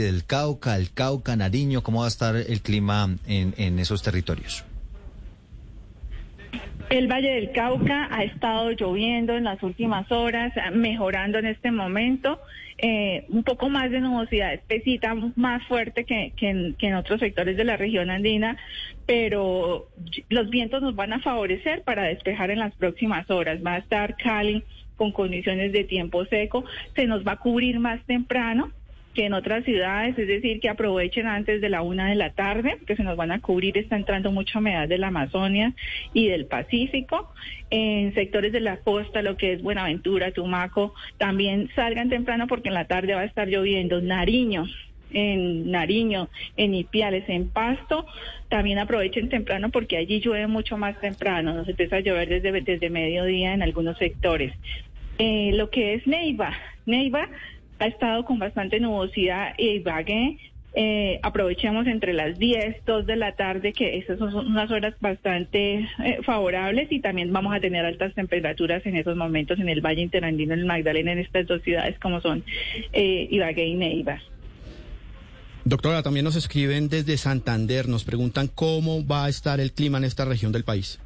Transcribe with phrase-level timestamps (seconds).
[0.00, 4.64] del Cauca, el Cauca, Nariño, ¿cómo va a estar el clima en, esos territorios?
[6.90, 12.40] El Valle del Cauca ha estado lloviendo en las últimas horas, mejorando en este momento.
[12.78, 17.64] Eh, un poco más de nubosidad espesita, más fuerte que, que, en, otros sectores de
[17.64, 18.56] la región andina,
[19.06, 19.88] pero
[20.28, 23.60] los vientos nos van a favorecer para despejar en las próximas horas.
[23.64, 24.64] Va a estar Cali
[24.96, 26.64] con condiciones de tiempo seco,
[26.94, 28.72] se nos va a cubrir más temprano
[29.14, 32.78] que en otras ciudades, es decir, que aprovechen antes de la una de la tarde,
[32.86, 35.74] que se nos van a cubrir, está entrando mucha humedad de la Amazonia
[36.14, 37.32] y del Pacífico.
[37.70, 42.74] En sectores de la costa, lo que es Buenaventura, Tumaco, también salgan temprano porque en
[42.74, 44.00] la tarde va a estar lloviendo.
[44.00, 44.66] Nariño,
[45.12, 48.06] en Nariño, en Ipiales, en Pasto,
[48.48, 52.90] también aprovechen temprano porque allí llueve mucho más temprano, nos empieza a llover desde, desde
[52.90, 54.52] mediodía en algunos sectores.
[55.18, 56.52] Eh, lo que es Neiva,
[56.86, 57.28] Neiva
[57.82, 60.38] ha estado con bastante nubosidad y Ibagué.
[60.74, 65.86] Eh, aprovechemos entre las 10, 2 de la tarde, que esas son unas horas bastante
[66.02, 70.00] eh, favorables y también vamos a tener altas temperaturas en esos momentos en el Valle
[70.00, 72.42] Interandino, en el Magdalena, en estas dos ciudades como son
[72.92, 74.18] eh, Ibagué y Neiva.
[75.64, 80.04] Doctora, también nos escriben desde Santander, nos preguntan cómo va a estar el clima en
[80.04, 80.98] esta región del país.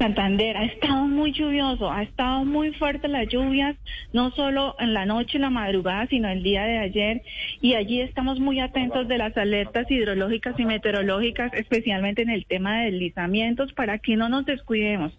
[0.00, 3.76] Santander ha estado muy lluvioso, ha estado muy fuerte las lluvias,
[4.14, 7.22] no solo en la noche, en la madrugada, sino el día de ayer.
[7.60, 12.78] Y allí estamos muy atentos de las alertas hidrológicas y meteorológicas, especialmente en el tema
[12.78, 15.12] de deslizamientos, para que no nos descuidemos.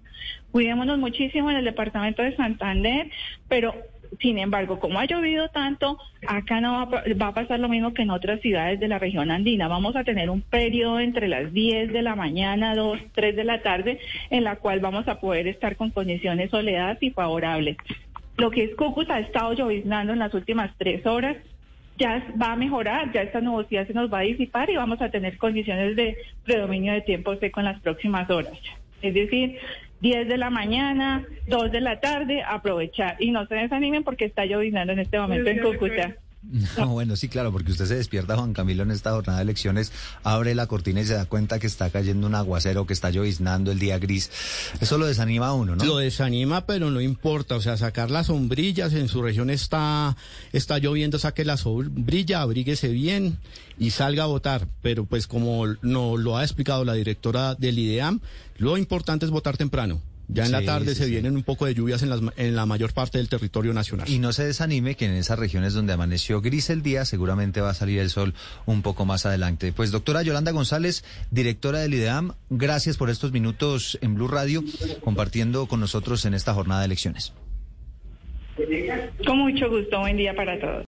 [0.50, 3.08] Cuidémonos muchísimo en el departamento de Santander,
[3.48, 3.76] pero
[4.20, 8.10] sin embargo, como ha llovido tanto, acá no va, a pasar lo mismo que en
[8.10, 9.68] otras ciudades de la región andina.
[9.68, 13.62] Vamos a tener un periodo entre las 10 de la mañana, 2, 3 de la
[13.62, 17.78] tarde, en la cual vamos a poder estar con condiciones soleadas y favorables.
[18.38, 21.38] Lo que es Cúcuta ha estado lloviznando en las últimas tres horas.
[21.98, 25.10] Ya va a mejorar, ya esta nubosidad se nos va a disipar y vamos a
[25.10, 28.58] tener condiciones de predominio de tiempo seco en las próximas horas.
[29.02, 29.58] Es decir,
[30.02, 33.18] 10 de la mañana, 2 de la tarde, aprovechar.
[33.20, 36.16] Y no se desanimen porque está lloviznando en este momento en Cúcuta.
[36.78, 39.92] No, bueno, sí, claro, porque usted se despierta, Juan Camilo, en esta jornada de elecciones,
[40.24, 43.72] abre la cortina y se da cuenta que está cayendo un aguacero, que está lloviznando
[43.72, 44.32] el día gris.
[44.80, 45.84] Eso lo desanima a uno, ¿no?
[45.84, 47.56] Lo desanima, pero no importa.
[47.56, 50.16] O sea, sacar las sombrillas, en su región está,
[50.54, 53.38] está lloviendo, saque la sombrilla, abríguese bien
[53.78, 54.68] y salga a votar.
[54.82, 58.20] Pero pues como no lo ha explicado la directora del IDEAM,
[58.58, 60.02] lo importante es votar temprano.
[60.28, 61.12] Ya en sí, la tarde sí, se sí.
[61.12, 64.10] vienen un poco de lluvias en, las, en, la mayor parte del territorio nacional.
[64.10, 67.72] Y no se desanime que en esas regiones donde amaneció gris el día, seguramente va
[67.72, 68.34] a salir el sol
[68.66, 69.74] un poco más adelante.
[69.74, 74.64] Pues doctora Yolanda González, directora del IDEAM, gracias por estos minutos en Blue Radio,
[75.02, 77.34] compartiendo con nosotros en esta jornada de elecciones.
[79.26, 80.80] Con mucho gusto, buen día para todos.